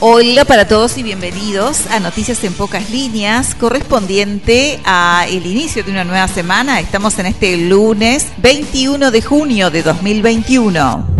Hola 0.00 0.44
para 0.44 0.68
todos 0.68 0.96
y 0.96 1.02
bienvenidos 1.02 1.88
a 1.88 1.98
Noticias 1.98 2.44
en 2.44 2.54
Pocas 2.54 2.88
Líneas, 2.88 3.56
correspondiente 3.56 4.78
a 4.84 5.26
el 5.28 5.44
inicio 5.44 5.82
de 5.82 5.90
una 5.90 6.04
nueva 6.04 6.28
semana. 6.28 6.78
Estamos 6.78 7.18
en 7.18 7.26
este 7.26 7.56
lunes 7.56 8.28
21 8.40 9.10
de 9.10 9.22
junio 9.22 9.72
de 9.72 9.82
2021. 9.82 11.17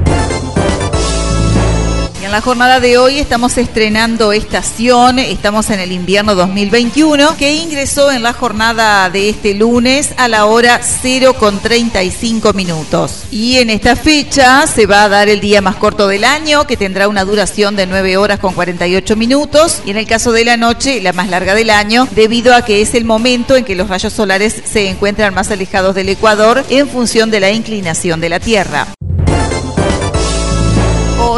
En 2.29 2.33
la 2.33 2.43
jornada 2.43 2.79
de 2.79 2.99
hoy 2.99 3.19
estamos 3.19 3.57
estrenando 3.57 4.33
estación, 4.33 5.19
estamos 5.19 5.71
en 5.71 5.81
el 5.81 5.93
invierno 5.93 6.35
2021, 6.35 7.39
que 7.39 7.55
ingresó 7.55 8.13
en 8.13 8.23
la 8.23 8.35
jornada 8.35 9.09
de 9.09 9.31
este 9.31 9.55
lunes 9.55 10.13
a 10.19 10.29
la 10.29 10.45
hora 10.45 10.79
0 10.83 11.37
con 11.39 11.59
35 11.59 12.53
minutos. 12.53 13.23
Y 13.31 13.57
en 13.57 13.71
esta 13.71 13.97
fecha 13.97 14.67
se 14.67 14.85
va 14.85 15.05
a 15.05 15.09
dar 15.09 15.31
el 15.31 15.41
día 15.41 15.63
más 15.63 15.77
corto 15.77 16.07
del 16.07 16.25
año, 16.25 16.67
que 16.67 16.77
tendrá 16.77 17.09
una 17.09 17.25
duración 17.25 17.77
de 17.77 17.87
9 17.87 18.19
horas 18.19 18.41
con 18.41 18.53
48 18.53 19.17
minutos, 19.17 19.81
y 19.87 19.91
en 19.93 19.97
el 19.97 20.07
caso 20.07 20.31
de 20.31 20.45
la 20.45 20.59
noche, 20.59 21.01
la 21.01 21.15
más 21.15 21.31
larga 21.31 21.55
del 21.55 21.71
año, 21.71 22.07
debido 22.11 22.55
a 22.55 22.61
que 22.61 22.83
es 22.83 22.93
el 22.95 23.07
momento 23.07 23.57
en 23.57 23.65
que 23.65 23.75
los 23.75 23.89
rayos 23.89 24.13
solares 24.13 24.55
se 24.71 24.91
encuentran 24.91 25.33
más 25.33 25.51
alejados 25.51 25.95
del 25.95 26.11
Ecuador 26.11 26.63
en 26.69 26.91
función 26.91 27.31
de 27.31 27.41
la 27.41 27.53
inclinación 27.53 28.21
de 28.21 28.29
la 28.29 28.39
Tierra. 28.39 28.87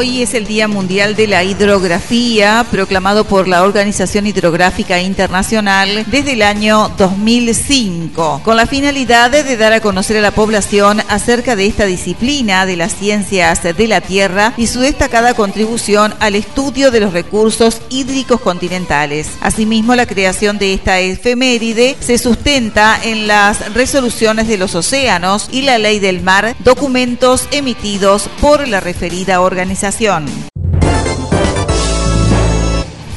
Hoy 0.00 0.22
es 0.22 0.32
el 0.32 0.46
Día 0.46 0.66
Mundial 0.66 1.14
de 1.14 1.26
la 1.26 1.44
Hidrografía, 1.44 2.64
proclamado 2.70 3.24
por 3.24 3.46
la 3.46 3.62
Organización 3.62 4.26
Hidrográfica 4.26 4.98
Internacional 4.98 6.06
desde 6.06 6.32
el 6.32 6.40
año 6.40 6.90
2005, 6.96 8.40
con 8.42 8.56
la 8.56 8.64
finalidad 8.64 9.30
de 9.30 9.58
dar 9.58 9.74
a 9.74 9.80
conocer 9.80 10.16
a 10.16 10.22
la 10.22 10.30
población 10.30 11.02
acerca 11.10 11.54
de 11.54 11.66
esta 11.66 11.84
disciplina 11.84 12.64
de 12.64 12.76
las 12.76 12.94
ciencias 12.94 13.62
de 13.62 13.88
la 13.88 14.00
Tierra 14.00 14.54
y 14.56 14.68
su 14.68 14.80
destacada 14.80 15.34
contribución 15.34 16.14
al 16.18 16.34
estudio 16.34 16.90
de 16.90 17.00
los 17.00 17.12
recursos 17.12 17.82
hídricos 17.90 18.40
continentales. 18.40 19.28
Asimismo, 19.42 19.94
la 19.96 20.06
creación 20.06 20.56
de 20.56 20.72
esta 20.72 20.98
efeméride 20.98 21.98
se 22.00 22.16
sustenta 22.16 22.98
en 23.04 23.26
las 23.26 23.74
resoluciones 23.74 24.48
de 24.48 24.56
los 24.56 24.74
océanos 24.74 25.50
y 25.52 25.60
la 25.60 25.76
ley 25.76 25.98
del 25.98 26.22
mar, 26.22 26.56
documentos 26.60 27.48
emitidos 27.50 28.30
por 28.40 28.66
la 28.66 28.80
referida 28.80 29.42
organización 29.42 29.89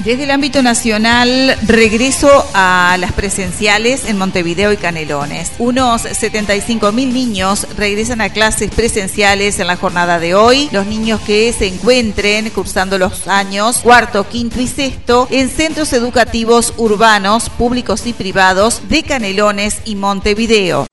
desde 0.03 0.25
el 0.25 0.31
ámbito 0.31 0.61
nacional, 0.61 1.57
regreso 1.65 2.29
a 2.53 2.97
las 2.99 3.13
presenciales 3.13 4.03
en 4.05 4.17
Montevideo 4.17 4.73
y 4.73 4.77
Canelones. 4.77 5.53
Unos 5.59 6.01
75 6.01 6.91
mil 6.91 7.13
niños 7.13 7.65
regresan 7.77 8.19
a 8.19 8.29
clases 8.29 8.69
presenciales 8.71 9.59
en 9.59 9.67
la 9.67 9.77
jornada 9.77 10.19
de 10.19 10.35
hoy. 10.35 10.67
Los 10.73 10.87
niños 10.87 11.21
que 11.21 11.53
se 11.53 11.67
encuentren 11.67 12.49
cursando 12.49 12.97
los 12.97 13.29
años 13.29 13.77
cuarto, 13.77 14.27
quinto 14.27 14.59
y 14.59 14.67
sexto 14.67 15.27
en 15.31 15.49
centros 15.49 15.93
educativos 15.93 16.73
urbanos, 16.75 17.49
públicos 17.49 18.05
y 18.05 18.11
privados 18.11 18.81
de 18.89 19.03
Canelones 19.03 19.81
y 19.85 19.95
Montevideo. 19.95 20.85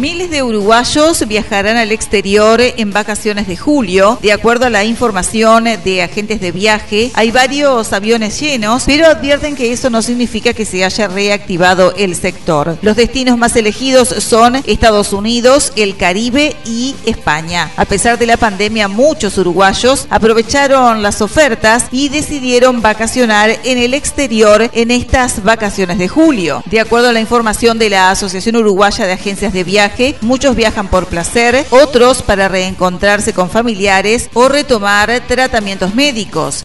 Miles 0.00 0.30
de 0.30 0.42
uruguayos 0.42 1.28
viajarán 1.28 1.76
al 1.76 1.92
exterior 1.92 2.58
en 2.62 2.90
vacaciones 2.90 3.46
de 3.46 3.58
julio. 3.58 4.18
De 4.22 4.32
acuerdo 4.32 4.64
a 4.64 4.70
la 4.70 4.82
información 4.82 5.64
de 5.64 6.02
agentes 6.02 6.40
de 6.40 6.52
viaje, 6.52 7.10
hay 7.12 7.30
varios 7.30 7.92
aviones 7.92 8.40
llenos, 8.40 8.84
pero 8.86 9.06
advierten 9.06 9.54
que 9.56 9.74
eso 9.74 9.90
no 9.90 10.00
significa 10.00 10.54
que 10.54 10.64
se 10.64 10.86
haya 10.86 11.06
reactivado 11.06 11.92
el 11.98 12.16
sector. 12.16 12.78
Los 12.80 12.96
destinos 12.96 13.36
más 13.36 13.54
elegidos 13.56 14.08
son 14.08 14.56
Estados 14.64 15.12
Unidos, 15.12 15.70
el 15.76 15.98
Caribe 15.98 16.56
y 16.64 16.96
España. 17.04 17.70
A 17.76 17.84
pesar 17.84 18.18
de 18.18 18.24
la 18.24 18.38
pandemia, 18.38 18.88
muchos 18.88 19.36
uruguayos 19.36 20.06
aprovecharon 20.08 21.02
las 21.02 21.20
ofertas 21.20 21.88
y 21.92 22.08
decidieron 22.08 22.80
vacacionar 22.80 23.50
en 23.64 23.76
el 23.76 23.92
exterior 23.92 24.70
en 24.72 24.92
estas 24.92 25.44
vacaciones 25.44 25.98
de 25.98 26.08
julio. 26.08 26.62
De 26.64 26.80
acuerdo 26.80 27.10
a 27.10 27.12
la 27.12 27.20
información 27.20 27.78
de 27.78 27.90
la 27.90 28.10
Asociación 28.10 28.56
Uruguaya 28.56 29.06
de 29.06 29.12
Agencias 29.12 29.52
de 29.52 29.62
Viaje, 29.62 29.89
muchos 30.20 30.56
viajan 30.56 30.88
por 30.88 31.06
placer, 31.06 31.66
otros 31.70 32.22
para 32.22 32.48
reencontrarse 32.48 33.32
con 33.32 33.50
familiares 33.50 34.30
o 34.34 34.48
retomar 34.48 35.10
tratamientos 35.26 35.94
médicos. 35.94 36.62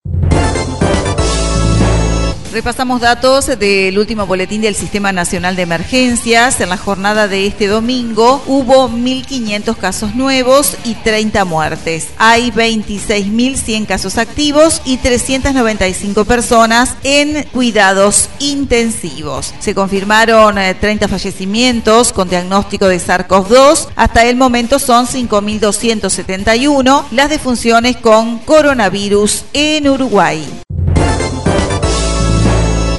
Repasamos 2.55 3.01
datos 3.01 3.47
del 3.47 3.99
último 3.99 4.25
boletín 4.27 4.61
del 4.61 4.75
Sistema 4.75 5.11
Nacional 5.11 5.57
de 5.57 5.63
Emergencias. 5.63 6.61
En 6.61 6.69
la 6.69 6.77
jornada 6.77 7.27
de 7.27 7.47
este 7.47 7.67
domingo 7.67 8.41
hubo 8.47 8.87
1.500 8.87 9.75
casos 9.75 10.15
nuevos 10.15 10.77
y 10.85 10.93
30 10.93 11.43
muertes. 11.43 12.07
Hay 12.17 12.51
26.100 12.51 13.85
casos 13.85 14.17
activos 14.17 14.81
y 14.85 14.95
395 14.95 16.23
personas 16.23 16.95
en 17.03 17.43
cuidados 17.51 18.29
intensivos. 18.39 19.53
Se 19.59 19.75
confirmaron 19.75 20.55
30 20.55 20.87
eh, 20.87 21.09
fallecimientos 21.09 22.13
con 22.13 22.29
diagnóstico 22.29 22.87
de 22.87 23.01
SARS-CoV-2. 23.01 23.89
Hasta 23.97 24.23
el 24.23 24.37
momento 24.37 24.79
son 24.79 25.07
5.271 25.07 27.03
las 27.11 27.29
defunciones 27.29 27.97
con 27.97 28.39
coronavirus 28.39 29.43
en 29.51 29.89
Uruguay. 29.89 30.64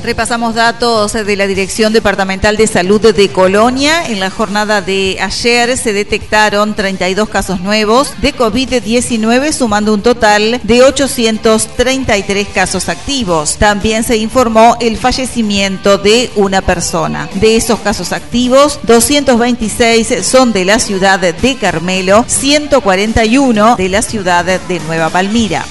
Repasamos 0.07 0.55
datos 0.55 1.15
de 1.15 1.35
la 1.35 1.49
Dirección 1.49 1.93
Departamental 1.93 2.57
de 2.57 2.69
Salud 2.69 3.01
de 3.13 3.29
Colonia. 3.29 4.07
En 4.07 4.21
la 4.21 4.31
jornada 4.31 4.81
de 4.81 5.19
ayer 5.21 5.77
se 5.77 5.93
detectaron 5.93 6.77
32 6.77 7.29
casos 7.29 7.61
nuevos 7.61 8.13
de 8.23 8.33
COVID-19, 8.33 9.51
sumando 9.51 9.93
un 9.93 10.03
total 10.03 10.61
de 10.63 10.85
833 10.85 12.47
casos 12.55 12.89
activos. 12.89 13.57
También 13.57 14.05
se 14.05 14.17
informó 14.17 14.77
el 14.81 14.97
fallecimiento 14.97 15.99
de 15.99 16.31
una 16.37 16.63
persona. 16.63 17.29
De 17.35 17.57
esos 17.57 17.81
casos 17.81 18.13
activos, 18.13 18.79
226 18.85 20.25
son 20.25 20.53
de 20.53 20.67
la 20.67 20.79
ciudad 20.79 21.19
de 21.19 21.57
Carmelo, 21.57 22.25
141 22.29 23.75
de 23.75 23.89
la 23.89 24.03
ciudad 24.03 24.45
de 24.45 24.79
Nueva 24.87 25.11
Palmira. 25.11 25.67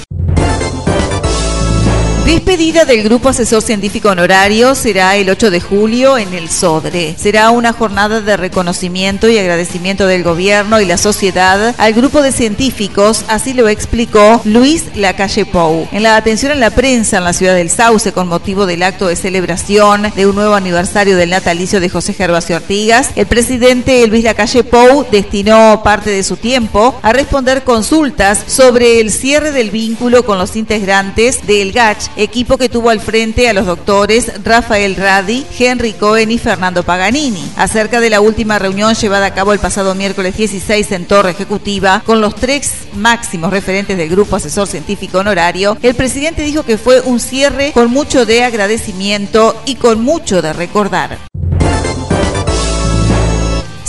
Despedida 2.26 2.86
del 2.86 3.04
Grupo 3.04 3.30
Asesor 3.30 3.62
Científico 3.62 4.10
Honorario 4.10 4.74
será 4.74 5.16
el 5.16 5.30
8 5.30 5.52
de 5.52 5.62
julio 5.62 6.18
en 6.18 6.34
el 6.34 6.50
Sodre. 6.50 7.16
Será 7.20 7.52
una 7.52 7.72
jornada 7.72 8.20
de 8.20 8.36
reconocimiento 8.36 9.30
y 9.30 9.38
agradecimiento 9.38 10.08
del 10.08 10.24
gobierno 10.24 10.82
y 10.82 10.88
la 10.88 10.98
sociedad 10.98 11.76
al 11.78 11.94
grupo 11.94 12.24
de 12.24 12.32
científicos, 12.32 13.26
así 13.28 13.54
lo 13.54 13.70
explicó 13.70 14.42
Luis 14.44 14.86
Lacalle 14.96 15.46
Pou. 15.46 15.88
En 15.92 16.02
la 16.02 16.16
atención 16.16 16.52
a 16.52 16.56
la 16.56 16.72
prensa 16.72 17.20
en 17.20 17.26
la 17.26 17.34
ciudad 17.34 17.54
del 17.54 17.70
Sauce 17.70 18.12
con 18.12 18.28
motivo 18.28 18.66
del 18.66 18.82
acto 18.82 19.08
de 19.08 19.16
celebración 19.16 20.12
de 20.16 20.26
un 20.26 20.34
nuevo 20.34 20.56
aniversario 20.56 21.18
del 21.18 21.30
natalicio 21.30 21.80
de 21.80 21.90
José 21.90 22.14
Gervasio 22.14 22.56
Artigas, 22.56 23.12
el 23.16 23.28
presidente 23.28 24.06
Luis 24.08 24.24
Lacalle 24.24 24.64
Pou 24.64 25.06
destinó 25.12 25.82
parte 25.84 26.10
de 26.10 26.24
su 26.24 26.38
tiempo 26.38 27.00
a 27.04 27.14
responder 27.14 27.64
consultas 27.64 28.42
sobre 28.48 29.00
el 29.00 29.12
cierre 29.12 29.52
del 29.52 29.70
vínculo 29.70 30.26
con 30.26 30.40
los 30.40 30.56
integrantes 30.56 31.46
del 31.46 31.72
GACH 31.72 32.15
equipo 32.18 32.58
que 32.58 32.70
tuvo 32.70 32.90
al 32.90 33.00
frente 33.00 33.50
a 33.50 33.54
los 33.54 33.66
doctores 33.66 34.32
Rafael 34.44 34.96
Radi, 34.96 35.46
Henry 35.58 35.94
Cohen 35.94 36.32
y 36.32 36.38
Fernando 36.38 36.84
Paganini. 36.84 37.44
Acerca 37.58 38.00
de 38.00 38.10
la 38.10 38.22
última 38.22 38.60
reunión 38.60 38.94
llevada 38.96 39.28
a 39.28 39.34
cabo 39.34 39.54
el 39.54 39.60
pasado 39.60 39.96
miércoles 39.96 40.38
16 40.38 40.92
en 40.92 41.06
Torre 41.06 41.32
Ejecutiva 41.32 42.02
con 42.06 42.22
los 42.22 42.36
tres 42.36 42.74
máximos 42.94 43.52
referentes 43.52 43.98
del 43.98 44.10
Grupo 44.10 44.36
Asesor 44.36 44.68
Científico 44.68 45.20
Honorario, 45.20 45.78
el 45.82 45.96
presidente 45.96 46.44
dijo 46.44 46.64
que 46.64 46.78
fue 46.78 47.02
un 47.02 47.20
cierre 47.20 47.72
con 47.72 47.92
mucho 47.92 48.26
de 48.26 48.44
agradecimiento 48.44 49.56
y 49.66 49.76
con 49.76 50.02
mucho 50.04 50.42
de 50.42 50.54
recordar. 50.54 51.18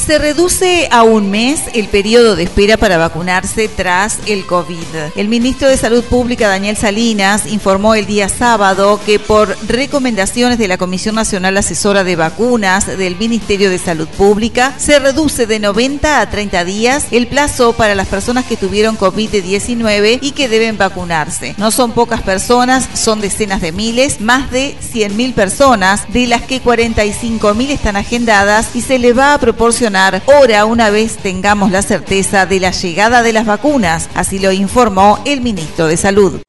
Se 0.06 0.20
reduce 0.20 0.88
a 0.92 1.02
un 1.02 1.32
mes 1.32 1.62
el 1.74 1.88
periodo 1.88 2.36
de 2.36 2.44
espera 2.44 2.76
para 2.76 2.96
vacunarse 2.96 3.66
tras 3.66 4.20
el 4.26 4.46
COVID. 4.46 4.76
El 5.16 5.26
ministro 5.26 5.68
de 5.68 5.76
Salud 5.76 6.04
Pública, 6.04 6.46
Daniel 6.46 6.76
Salinas, 6.76 7.46
informó 7.46 7.96
el 7.96 8.06
día 8.06 8.28
sábado 8.28 9.00
que 9.04 9.18
por 9.18 9.56
recomendaciones 9.66 10.58
de 10.58 10.68
la 10.68 10.78
Comisión 10.78 11.16
Nacional 11.16 11.56
Asesora 11.56 12.04
de 12.04 12.14
Vacunas 12.14 12.86
del 12.86 13.16
Ministerio 13.16 13.68
de 13.68 13.78
Salud 13.78 14.06
Pública, 14.06 14.74
se 14.78 15.00
reduce 15.00 15.48
de 15.48 15.58
90 15.58 16.20
a 16.20 16.30
30 16.30 16.64
días 16.64 17.06
el 17.10 17.26
plazo 17.26 17.72
para 17.72 17.96
las 17.96 18.06
personas 18.06 18.44
que 18.44 18.56
tuvieron 18.56 18.96
COVID-19 18.96 20.20
y 20.22 20.30
que 20.30 20.48
deben 20.48 20.78
vacunarse. 20.78 21.56
No 21.58 21.72
son 21.72 21.90
pocas 21.90 22.22
personas, 22.22 22.88
son 22.94 23.20
decenas 23.20 23.60
de 23.60 23.72
miles, 23.72 24.20
más 24.20 24.52
de 24.52 24.76
100.000 24.80 25.34
personas, 25.34 26.04
de 26.12 26.28
las 26.28 26.42
que 26.42 26.62
45.000 26.62 27.70
están 27.70 27.96
agendadas 27.96 28.68
y 28.74 28.82
se 28.82 29.00
le 29.00 29.12
va 29.12 29.34
a 29.34 29.40
proporcionar 29.40 29.95
hora 30.26 30.66
una 30.66 30.90
vez 30.90 31.16
tengamos 31.16 31.70
la 31.70 31.81
certeza 31.81 32.44
de 32.44 32.60
la 32.60 32.70
llegada 32.70 33.22
de 33.22 33.32
las 33.32 33.46
vacunas, 33.46 34.10
así 34.14 34.38
lo 34.38 34.52
informó 34.52 35.19
el 35.25 35.40
ministro 35.40 35.87
de 35.87 35.96
Salud. 35.96 36.40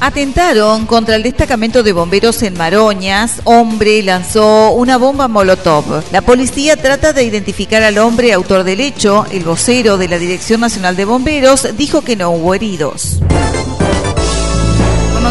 Atentaron 0.00 0.86
contra 0.86 1.14
el 1.16 1.22
destacamento 1.22 1.82
de 1.82 1.92
bomberos 1.92 2.42
en 2.42 2.58
Maroñas. 2.58 3.40
Hombre 3.44 4.02
lanzó 4.02 4.72
una 4.72 4.98
bomba 4.98 5.28
molotov. 5.28 6.02
La 6.12 6.20
policía 6.20 6.76
trata 6.76 7.12
de 7.12 7.24
identificar 7.24 7.82
al 7.82 7.96
hombre 7.98 8.32
autor 8.32 8.64
del 8.64 8.80
hecho. 8.80 9.24
El 9.30 9.44
vocero 9.44 9.96
de 9.96 10.08
la 10.08 10.18
Dirección 10.18 10.60
Nacional 10.60 10.96
de 10.96 11.06
Bomberos 11.06 11.68
dijo 11.76 12.02
que 12.02 12.16
no 12.16 12.30
hubo 12.30 12.54
heridos 12.54 13.20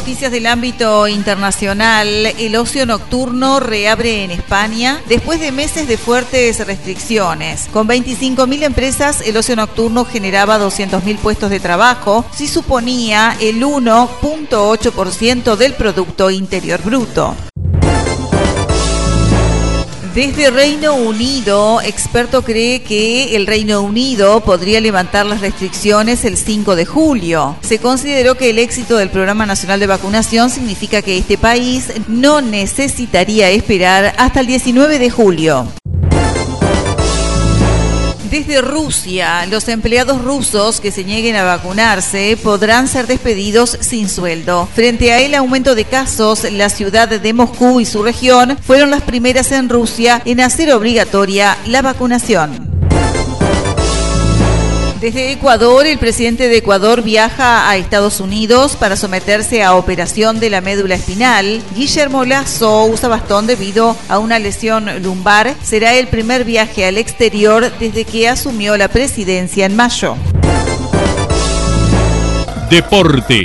noticias 0.03 0.33
del 0.33 0.47
ámbito 0.47 1.07
internacional, 1.07 2.07
el 2.07 2.57
ocio 2.57 2.85
nocturno 2.85 3.61
reabre 3.61 4.25
en 4.25 4.31
España 4.31 5.01
después 5.07 5.39
de 5.39 5.53
meses 5.53 5.88
de 5.88 5.97
fuertes 5.97 6.67
restricciones. 6.67 7.69
Con 7.71 7.88
25.000 7.88 8.63
empresas, 8.63 9.21
el 9.21 9.38
ocio 9.38 9.55
nocturno 9.55 10.03
generaba 10.03 10.59
200.000 10.59 11.17
puestos 11.19 11.50
de 11.50 11.61
trabajo, 11.61 12.25
si 12.35 12.50
suponía 12.50 13.38
el 13.39 13.63
1.8% 13.63 15.55
del 15.55 15.73
Producto 15.73 16.29
Interior 16.29 16.81
Bruto. 16.83 17.33
Desde 20.13 20.51
Reino 20.51 20.94
Unido, 20.94 21.81
experto 21.81 22.44
cree 22.44 22.83
que 22.83 23.36
el 23.36 23.48
Reino 23.48 23.81
Unido 23.81 24.42
podría 24.42 24.80
levantar 24.80 25.25
las 25.25 25.42
restricciones 25.42 26.24
el 26.24 26.38
5 26.38 26.75
de 26.75 26.86
julio. 26.86 27.56
Se 27.62 27.80
consideró 27.80 28.36
que 28.36 28.51
el 28.51 28.60
éxito 28.60 28.98
del 28.98 29.10
Programa 29.10 29.48
Nacional 29.48 29.80
de 29.80 29.88
Vacunación 29.88 30.51
significa 30.51 31.01
que 31.01 31.18
este 31.18 31.39
país 31.39 31.92
no 32.07 32.42
necesitaría 32.42 33.50
esperar 33.50 34.13
hasta 34.19 34.42
el 34.42 34.45
19 34.45 35.00
de 35.00 35.10
julio. 35.10 35.68
Desde 38.33 38.62
Rusia, 38.62 39.45
los 39.45 39.68
empleados 39.68 40.19
rusos 40.24 40.81
que 40.81 40.89
se 40.89 41.03
nieguen 41.03 41.35
a 41.35 41.44
vacunarse 41.44 42.35
podrán 42.41 42.88
ser 42.88 43.06
despedidos 43.06 43.77
sin 43.80 44.09
sueldo. 44.09 44.68
Frente 44.74 45.13
a 45.13 45.19
el 45.19 45.35
aumento 45.35 45.75
de 45.75 45.85
casos, 45.85 46.51
la 46.51 46.69
ciudad 46.69 47.07
de 47.07 47.33
Moscú 47.33 47.80
y 47.80 47.85
su 47.85 48.01
región 48.01 48.57
fueron 48.59 48.89
las 48.89 49.03
primeras 49.03 49.51
en 49.51 49.69
Rusia 49.69 50.19
en 50.25 50.41
hacer 50.41 50.74
obligatoria 50.74 51.59
la 51.68 51.83
vacunación. 51.83 52.72
Desde 55.03 55.33
Ecuador, 55.33 55.85
el 55.85 55.97
presidente 55.97 56.47
de 56.47 56.59
Ecuador 56.59 57.01
viaja 57.01 57.69
a 57.69 57.75
Estados 57.75 58.21
Unidos 58.21 58.77
para 58.77 58.95
someterse 58.95 59.61
a 59.61 59.75
operación 59.75 60.39
de 60.39 60.50
la 60.50 60.61
médula 60.61 60.95
espinal. 60.95 61.61
Guillermo 61.75 62.23
Lazo 62.23 62.85
usa 62.85 63.09
bastón 63.09 63.45
debido 63.45 63.97
a 64.07 64.19
una 64.19 64.39
lesión 64.39 65.03
lumbar. 65.03 65.55
Será 65.61 65.94
el 65.95 66.07
primer 66.07 66.45
viaje 66.45 66.85
al 66.85 66.97
exterior 66.97 67.69
desde 67.79 68.05
que 68.05 68.29
asumió 68.29 68.77
la 68.77 68.88
presidencia 68.88 69.65
en 69.65 69.75
mayo. 69.75 70.15
Deporte. 72.69 73.44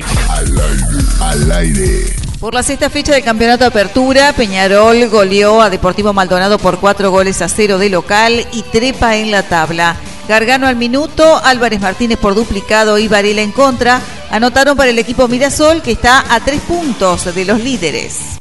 Al 1.20 1.50
aire. 1.50 2.04
Por 2.38 2.54
la 2.54 2.62
sexta 2.62 2.88
fecha 2.88 3.14
del 3.14 3.24
campeonato 3.24 3.64
de 3.64 3.70
apertura, 3.70 4.32
Peñarol 4.32 5.08
goleó 5.08 5.60
a 5.60 5.70
Deportivo 5.70 6.12
Maldonado 6.12 6.58
por 6.60 6.78
cuatro 6.78 7.10
goles 7.10 7.42
a 7.42 7.48
cero 7.48 7.78
de 7.78 7.90
local 7.90 8.46
y 8.52 8.62
trepa 8.62 9.16
en 9.16 9.32
la 9.32 9.42
tabla. 9.42 9.96
Gargano 10.28 10.66
al 10.66 10.76
minuto, 10.76 11.40
Álvarez 11.42 11.80
Martínez 11.80 12.18
por 12.18 12.34
duplicado 12.34 12.98
y 12.98 13.08
Varela 13.08 13.40
en 13.40 13.50
contra. 13.50 14.02
Anotaron 14.30 14.76
para 14.76 14.90
el 14.90 14.98
equipo 14.98 15.26
Mirasol 15.26 15.80
que 15.80 15.92
está 15.92 16.22
a 16.32 16.40
tres 16.40 16.60
puntos 16.60 17.34
de 17.34 17.44
los 17.46 17.60
líderes. 17.60 18.38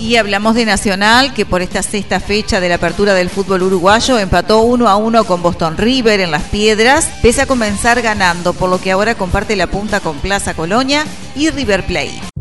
Y 0.00 0.16
hablamos 0.16 0.54
de 0.54 0.64
Nacional, 0.64 1.32
que 1.34 1.46
por 1.46 1.62
esta 1.62 1.82
sexta 1.82 2.18
fecha 2.18 2.60
de 2.60 2.70
la 2.70 2.76
apertura 2.76 3.14
del 3.14 3.30
fútbol 3.30 3.62
uruguayo 3.62 4.18
empató 4.18 4.60
1 4.62 4.88
a 4.88 4.96
1 4.96 5.24
con 5.24 5.42
Boston 5.42 5.76
River 5.76 6.20
en 6.20 6.30
Las 6.30 6.42
Piedras, 6.44 7.08
pese 7.22 7.42
a 7.42 7.46
comenzar 7.46 8.02
ganando, 8.02 8.54
por 8.54 8.68
lo 8.68 8.80
que 8.80 8.90
ahora 8.90 9.14
comparte 9.14 9.54
la 9.54 9.68
punta 9.68 10.00
con 10.00 10.18
Plaza 10.18 10.54
Colonia 10.54 11.04
y 11.36 11.50
River 11.50 11.86
Plate. 11.86 12.31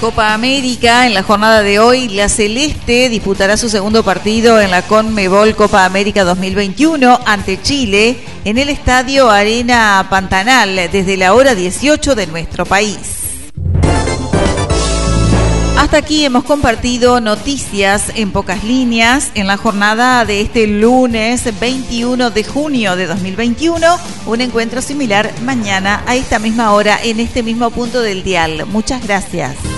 Copa 0.00 0.32
América, 0.32 1.06
en 1.06 1.12
la 1.12 1.22
jornada 1.22 1.62
de 1.62 1.78
hoy, 1.78 2.08
la 2.08 2.30
Celeste 2.30 3.10
disputará 3.10 3.58
su 3.58 3.68
segundo 3.68 4.02
partido 4.02 4.58
en 4.58 4.70
la 4.70 4.80
Conmebol 4.80 5.54
Copa 5.54 5.84
América 5.84 6.24
2021 6.24 7.20
ante 7.26 7.60
Chile 7.60 8.16
en 8.46 8.56
el 8.56 8.70
Estadio 8.70 9.30
Arena 9.30 10.06
Pantanal 10.08 10.74
desde 10.90 11.18
la 11.18 11.34
hora 11.34 11.54
18 11.54 12.14
de 12.14 12.26
nuestro 12.28 12.64
país. 12.64 12.96
Hasta 15.76 15.98
aquí 15.98 16.24
hemos 16.24 16.44
compartido 16.44 17.20
noticias 17.20 18.10
en 18.14 18.32
pocas 18.32 18.64
líneas 18.64 19.30
en 19.34 19.46
la 19.46 19.58
jornada 19.58 20.24
de 20.24 20.40
este 20.40 20.66
lunes 20.66 21.44
21 21.60 22.30
de 22.30 22.44
junio 22.44 22.96
de 22.96 23.06
2021. 23.06 23.86
Un 24.26 24.40
encuentro 24.40 24.80
similar 24.80 25.30
mañana 25.42 26.02
a 26.06 26.16
esta 26.16 26.38
misma 26.38 26.72
hora 26.72 26.98
en 27.02 27.20
este 27.20 27.42
mismo 27.42 27.70
punto 27.70 28.00
del 28.00 28.22
dial. 28.22 28.64
Muchas 28.66 29.02
gracias. 29.06 29.69